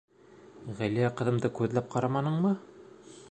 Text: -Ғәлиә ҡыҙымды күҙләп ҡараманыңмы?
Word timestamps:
-Ғәлиә 0.69 1.11
ҡыҙымды 1.19 1.53
күҙләп 1.59 1.93
ҡараманыңмы? 1.97 2.57